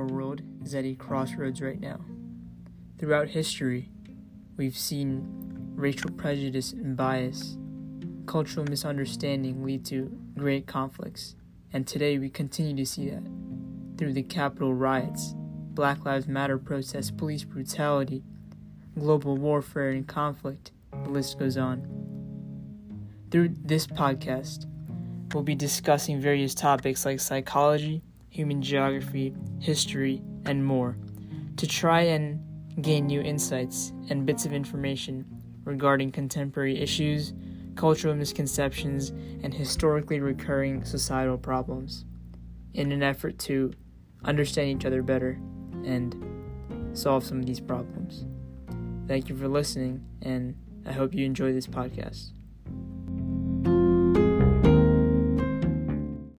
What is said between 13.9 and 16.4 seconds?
through the Capitol riots, Black Lives